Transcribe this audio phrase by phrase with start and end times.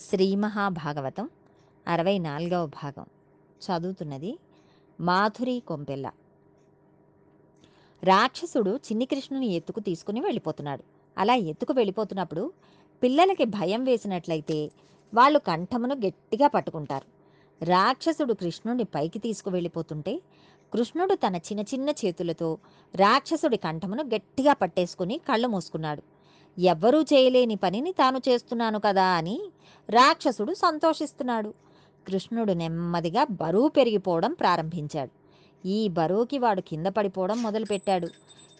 [0.00, 1.30] శ్రీ మహాభాగవతం
[1.88, 3.06] అరవై నాలుగవ భాగం.
[3.64, 4.38] చదువుతున్నది
[5.00, 6.10] మాధురి కొంపెల్ల.
[8.04, 10.84] రాక్షసుడు చిన్ని కృష్ణుని ఎత్తుకు తీసుకుని వెళ్ళిపోతున్నాడు.
[11.18, 12.52] అలా ఎత్తుకు వెళ్ళిపోతున్నప్పుడు
[13.02, 14.70] పిల్లలకి భయం వేసినట్లయితే
[15.14, 17.06] వాళ్ళు కంఠమును గట్టిగా పట్టుకుంటారు.
[17.64, 20.22] రాక్షసుడు కృష్ణుని పైకి తీసుకువెళ్ళిపోతుంటే
[20.72, 22.58] కృష్ణుడు తన చిన్న చిన్న చేతులతో
[22.94, 26.17] రాక్షసుడి కంఠమును గట్టిగా పట్టేసుకుని కళ్ళు మూసుకున్నాడు.
[26.58, 29.40] ఎవ్వరూ చేయలేని పనిని తాను చేస్తున్నాను కదా అని
[29.90, 31.54] రాక్షసుడు సంతోషిస్తున్నాడు.
[32.06, 35.10] కృష్ణుడు నెమ్మదిగా బరువు పెరిగిపోవడం ప్రారంభించాడు.
[35.68, 38.08] ఈ బరువుకి వాడు కింద పడిపోవడం మొదలుపెట్టాడు.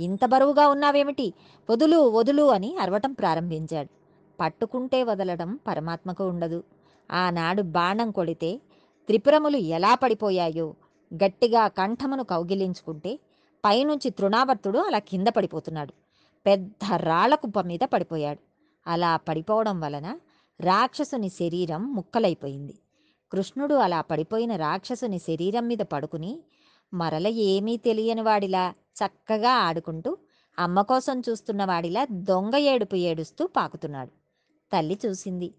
[0.00, 1.32] ఇంత బరువుగా ఉన్నావేమిటి?
[1.70, 3.88] వదులు వదులు అని అరవటం ప్రారంభించాడు.
[4.40, 6.64] పట్టుకుంటే వదలడం పరమాత్మకు ఉండదు.
[7.12, 8.60] ఆనాడు బాణం కొడితే
[9.06, 10.74] త్రిపురములు ఎలా పడిపోయాయో?
[11.14, 13.18] గట్టిగా కంఠమును కౌగిలించుకుంటే
[13.64, 16.01] పైనుంచి తృణావర్తుడు అలా కింద పడిపోతున్నాడు.
[16.46, 18.40] పెద్ద రాళ్ళ కుప్ప మీద పడిపోయాడు.
[18.86, 20.18] అలా పడిపోవడం వలన
[20.60, 22.74] రాక్షసుని శరీరం ముక్కలైపోయింది.
[23.32, 26.42] కృష్ణుడు అలా పడిపోయిన రాక్షసుని శరీరం మీద పడుకుని
[26.94, 30.16] మరల ఏమీ తెలియని వాడిలా చక్కగా ఆడుకుంటూ
[30.58, 34.10] అమ్మ కోసం చూస్తున్న వాడిలా దొంగ ఏడుపు ఏడుస్తూ పాకుతున్నాడు.
[34.72, 35.54] తల్లి చూసింది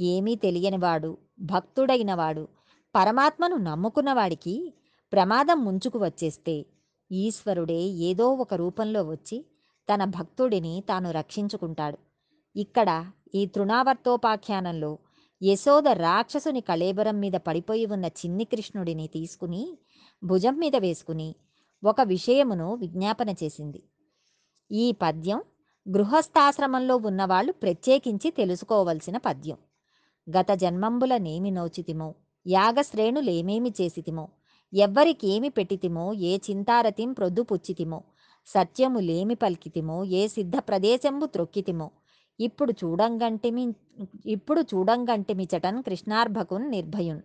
[0.00, 2.48] ఏమీ తెలియనివాడు భక్తుడైనవాడు
[2.94, 4.74] పరమాత్మను నమ్ముకున్నవాడికి
[5.12, 6.66] ప్రమాదం ముంచుకు వచ్చేస్తే
[7.12, 9.44] ఈశ్వరుడే ఏదో ఒక రూపంలో వచ్చి
[9.92, 11.98] తన భక్తుడిని తాను రక్షించుకుంటాడు.
[12.56, 14.98] ఇక్కడ ఈ తృణావర్తోపాఖ్యానంలో
[15.42, 19.78] యశోద రాక్షసుని కళేబరం మీద పడిపోయి ఉన్న చిన్ని కృష్ణుడిని తీసుకుని
[20.24, 21.34] భుజం మీద వేసుకుని
[21.84, 23.82] ఒక విషయమును విజ్ఞాపన చేసింది.
[24.72, 25.42] ఈ పద్యం
[25.96, 29.58] గృహస్థాశ్రమంలో ఉన్నవాళ్ళు ప్రత్యేకించి తెలుసుకోవలసిన పద్యం.
[30.38, 32.14] గత జన్మంబుల నేమి నోచితిమో
[32.46, 34.28] యాగశ్రేణులేమేమి చేసితిమో
[34.74, 37.42] ఎవ్వరికేమి పెట్టితిమో ఏ చింతారతిం ప్రొద్దు
[38.46, 41.90] సత్యములేమి సత్యము లేమి పలికితిమో ఏ సిద్ధ ప్రదేశంబు త్రొక్కితిమో.
[42.40, 43.74] ఇప్పుడు చూడంగంటిమి
[44.26, 47.20] ఇప్పుడు చూడంగంటిమిచటన్ కృష్ణార్భకున్ నిర్భయున్.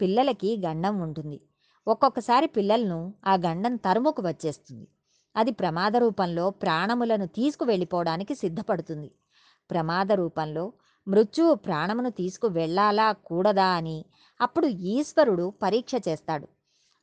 [0.00, 1.40] పిల్లలకి గండం ఉంటుంది.
[1.88, 4.88] ఒక్కొక్కసారి పిల్లలను ఆ గండం తరుముకు వచ్చేస్తుంది.
[5.36, 9.10] అది ప్రమాద రూపంలో ప్రాణములను తీసుకువెళ్ళిపోవడానికి సిద్ధపడుతుంది.
[9.70, 10.72] ప్రమాద రూపంలో
[11.08, 14.04] మృత్యువు ప్రాణమును తీసుకు వెళ్ళాలా కూడదా అని
[14.40, 16.48] అప్పుడు ఈశ్వరుడు పరీక్ష చేస్తాడు.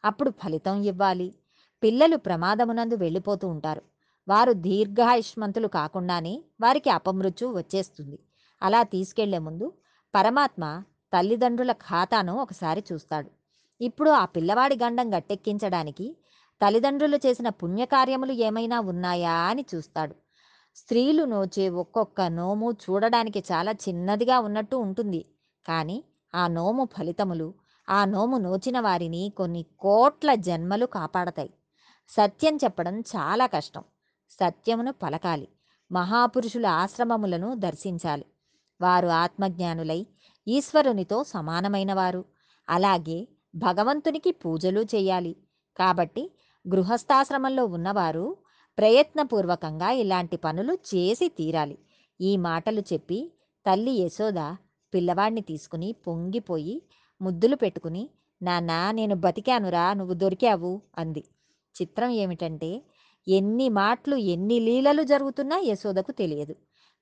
[0.06, 1.36] అప్పుడు ఫలితం ఇవ్వాలి.
[1.84, 3.82] పిల్లలు ప్రమాదమునందు వెళ్ళిపోతూ ఉంటారు.
[4.28, 8.20] వారు దీర్ఘాయుష్మంతులు కాకుండానే వారికి అపమృత్యు వచ్చేస్తుంది.
[8.62, 9.74] అలా తీసుకెళ్ళే ముందు
[10.16, 13.30] పరమాత్మ తల్లిదండ్రుల ఖాతాను ఒకసారి చూస్తాడు.
[13.82, 16.16] ఇప్పుడు ఆ పిల్లవాడి గండం గట్టెక్కించడానికి
[16.62, 20.16] తల్లిదండ్రులు చేసిన పుణ్యకార్యములు ఏమైనా ఉన్నాయా అని చూస్తాడు.
[20.76, 25.26] స్త్రీలు నోచే ఒక్కొక్క నోము చూడడానికి చాలా చిన్నదిగా ఉన్నట్టు ఉంటుంది.
[25.66, 26.04] కానీ
[26.36, 27.54] ఆ నోము ఫలితములు
[27.90, 31.50] ఆ నోము నోచిన వారిని కొన్ని కోట్ల జన్మలు కాపాడతాయి.
[32.10, 33.84] సత్యం చెప్పడం చాలా కష్టం.
[34.32, 35.48] సత్యమును పలకాలి.
[35.92, 38.26] మహాపురుషుల ఆశ్రమములను దర్శించాలి.
[38.82, 40.08] వారు ఆత్మజ్ఞానులై
[40.48, 42.26] ఈశ్వరునితో సమానమైనవారు.
[42.70, 45.36] అలాగే భగవంతునికి పూజలు చేయాలి.
[45.78, 46.32] కాబట్టి
[46.68, 48.38] గృహస్థాశ్రమంలో ఉన్నవారు
[48.78, 51.78] ప్రయత్నపూర్వకంగా ఇలాంటి పనులు చేసి తీరాలి.
[52.22, 53.34] ఈ మాటలు చెప్పి
[53.66, 54.56] తల్లి యశోద
[54.94, 56.82] పిల్లవాడిని తీసుకుని పొంగిపోయి
[57.22, 58.10] ముద్దులు పెట్టుకుని
[58.42, 61.24] నాన్న నేను బతికానురా నువ్వు దొరికావు అంది.
[61.82, 62.82] చిత్రం ఏమిటంటే
[63.28, 66.56] ఎన్ని మాటలు ఎన్ని లీలలు జరుగుతున్నా యశోదకు తెలియదు.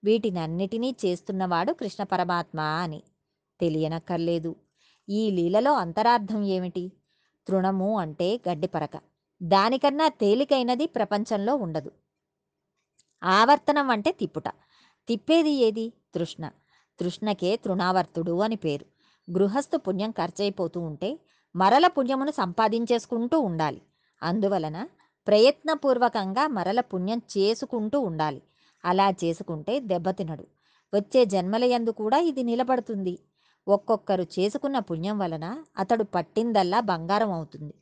[0.03, 3.03] వీటినన్నిటినీ చేస్తున్నవాడు కృష్ణ పరమాత్మ అని
[3.61, 4.55] తెలియనక్కర్లేదు.
[5.09, 6.91] ఈ లీలలో అంతరార్థం ఏమిటి?
[7.47, 9.01] తృణము అంటే గడ్డిపరక
[9.43, 11.91] దానికన్నా తేలికైనది ప్రపంచంలో ఉండదు.
[13.23, 14.47] ఆవర్తనం అంటే తిప్పుట.
[15.07, 15.93] తిప్పేది ఏది?
[16.15, 16.51] తృష్ణ.
[16.99, 18.85] తృష్ణకే తృణావర్తుడు అని పేరు.
[19.31, 21.19] గృహస్థు పుణ్యం ఖర్చయిపోతూ ఉంటే
[21.55, 23.81] మరల పుణ్యమును సంపాదించేసుకుంటూ ఉండాలి.
[24.21, 24.77] అందువలన
[25.27, 28.41] ప్రయత్నపూర్వకంగా మరల పుణ్యం చేసుకుంటూ ఉండాలి.
[28.83, 30.45] అలా చేసుకుంటే దెబ్బతినడు
[30.93, 33.15] వచ్చే జన్మలయందు కూడా ఇది నిలబడుతుంది.
[33.67, 35.45] ఒక్కొక్కరు చేసుకున్న పుణ్యం వలన
[35.77, 37.73] అతడు పట్టిందల్లా బంగారం అవుతుంది.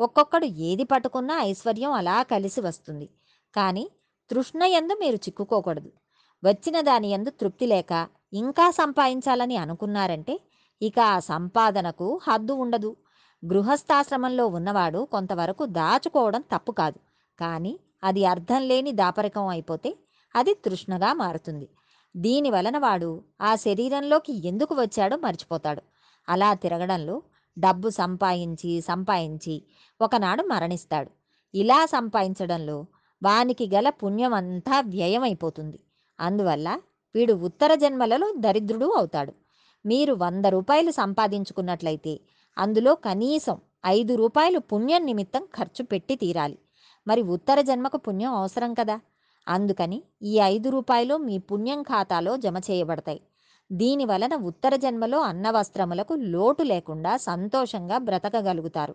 [0.00, 3.06] ఒక్కొక్కడు ఏది పట్టుకున్నా ఐశ్వర్యం అలా కలిసి వస్తుంది.
[3.54, 3.84] కానీ
[4.30, 5.90] తృష్ణయందు మీరు చిక్కుకోకూడదు.
[6.44, 7.92] వచ్చిన దాని ఎందు తృప్తి లేక
[8.32, 10.34] ఇంకా సంపాదించాలని అనుకున్నారంటే
[10.82, 12.90] ఇక ఆ సంపాదనకు హద్దు ఉండదు.
[13.42, 16.98] గృహస్థాశ్రమంలో ఉన్నవాడు కొంతవరకు దాచుకోవడం తప్పు కాదు.
[17.40, 17.72] కానీ
[18.04, 19.90] అది అర్థం లేని దాపరికం అయిపోతే
[20.34, 21.68] అది తృష్ణగా మారుతుంది.
[22.16, 23.10] దీని వలన వాడు
[23.40, 25.82] ఆ శరీరంలోకి ఎందుకు వచ్చాడో మర్చిపోతాడు.
[26.28, 27.22] అలా తిరగడంలో
[27.58, 29.62] డబ్బు సంపాదించి సంపాదించి
[30.00, 31.10] ఒకనాడు మరణిస్తాడు.
[31.54, 32.86] ఇలా సంపాదించడంలో
[33.22, 35.78] వానికి గల పుణ్యం అంతా వ్యయమైపోతుంది.
[36.20, 36.68] అందువల్ల
[37.14, 39.32] వీడు ఉత్తర జన్మలలో దరిద్రుడు అవుతాడు.
[39.84, 42.20] మీరు వంద రూపాయలు సంపాదించుకున్నట్లయితే
[42.58, 46.58] అందులో కనీసం ఐదు రూపాయలు పుణ్యం నిమిత్తం ఖర్చు పెట్టి తీరాలి.
[47.06, 49.00] మరి ఉత్తర జన్మకు పుణ్యం అవసరం కదా?
[49.48, 53.20] అందుకని ఈ ఐదు రూపాయలు మీ పుణ్యం ఖాతాలో జమ చేయబడతాయి.
[53.72, 58.94] దీని వలన ఉత్తర జన్మలో అన్నవస్త్రములకు లోటు లేకుండా సంతోషంగా బ్రతకగలుగుతారు.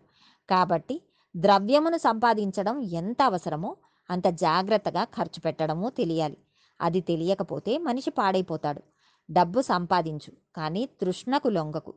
[0.49, 1.01] కాబట్టి
[1.37, 3.75] ద్రవ్యమును సంపాదించడం ఎంత అవసరమో
[4.09, 6.37] అంత జాగ్రత్తగా ఖర్చు పెట్టడము తెలియాలి.
[6.81, 8.81] అది తెలియకపోతే మనిషి పాడైపోతాడు.
[9.31, 11.93] డబ్బు సంపాదించు కానీ తృష్ణకు లొంగకు.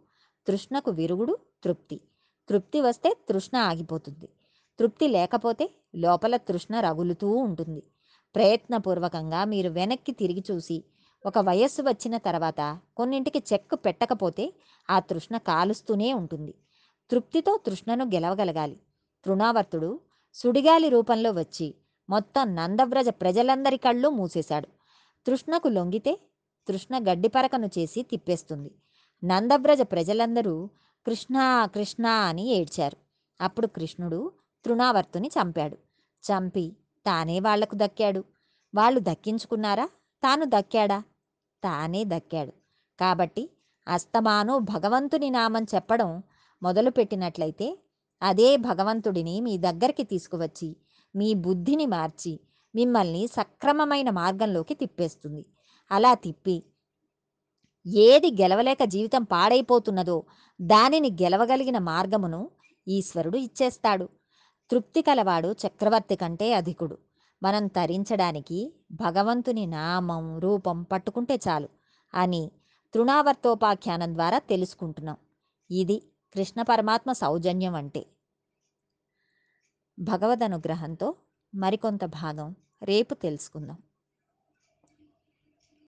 [0.46, 2.00] తృష్ణకు విరుగుడు తృప్తి.
[2.48, 4.28] తృప్తి వస్తే తృష్ణ ఆగిపోతుంది.
[4.78, 7.82] తృప్తి లేకపోతే లోపల తృష్ణ రగులుతూ ఉంటుంది.
[8.34, 10.84] ప్రయత్నపూర్వకంగా మీరు వెనక్కి తిరిగి చూసి
[11.26, 14.52] ఒక వయస్సు వచ్చిన తర్వాత కొన్నింటికి చెక్ పెట్టకపోతే
[14.90, 16.54] ఆ తృష్ణ కాలుస్తూనే ఉంటుంది.
[17.10, 18.80] తృప్తితో తృష్ణను గెలవగలగాలి.
[19.24, 20.00] తృణావర్తుడు
[20.34, 21.74] సుడిగాలి రూపంలో వచ్చి
[22.10, 24.68] మొత్తం నందవ్రజ ప్రజలందరి కళ్ళు మూసేశాడు.
[25.26, 26.20] తృష్ణకు లొంగితే
[26.68, 28.70] తృష్ణ గడ్డిపరకను చేసి తిప్పేస్తుంది.
[29.24, 30.70] నందవ్రజ ప్రజలందరూ
[31.06, 32.96] కృష్ణ కృష్ణ అని ఏడ్చారు.
[33.40, 34.32] అప్పుడు కృష్ణుడు
[34.64, 35.78] తృణావర్తుని చంపాడు.
[36.24, 36.76] చంపి
[37.06, 38.24] తానే వాళ్ళకు దక్కాడు.
[38.74, 39.84] వాళ్ళు దక్కించుకున్నారా?
[40.22, 41.02] తాను దక్కాడా?
[41.64, 42.52] తానే దక్కాడు.
[43.00, 43.50] కాబట్టి
[43.88, 46.22] అస్తమాను భగవంతుని నామం చెప్పడం
[46.62, 47.78] మొదలుపెట్టినట్లయితే
[48.22, 50.76] అదే భగవంతుడిని మీ దగ్గరికి తీసుకువచ్చి
[51.16, 52.40] మీ బుద్ధిని మార్చి
[52.74, 55.46] మిమ్మల్ని సక్రమమైన మార్గంలోకి తిప్పేస్తుంది.
[55.90, 56.62] అలా తిప్పి
[57.86, 60.24] ఏది గెలవలేక జీవితం పాడైపోతున్నదో
[60.60, 62.50] దానిని గెలవగలిగిన మార్గమును
[62.88, 64.08] ఈశ్వరుడు ఇచ్చేస్తాడు.
[64.70, 66.98] తృప్తి కలవాడు చక్రవర్తి కంటే అధికుడు.
[67.42, 71.68] మనం తరించడానికి భగవంతుని నామం రూపం పట్టుకుంటే చాలు
[72.14, 72.50] అని
[72.94, 75.16] తృణావర్తోపాఖ్యానం ద్వారా తెలుసుకుంటున్నాం.
[75.70, 76.02] ఇది
[76.34, 78.06] కృష్ణ పరమాత్మ సౌజన్యం అంటే
[79.98, 81.14] భగవద్ అనుగ్రహంతో
[81.54, 83.78] మరికొంత భాగం రేపు తెలుసుకుందాం.